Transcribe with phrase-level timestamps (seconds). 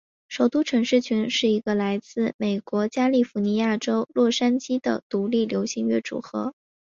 [0.29, 6.55] 首都城市群是一个来自美国加利福尼亚州洛杉矶的独立流行乐组合。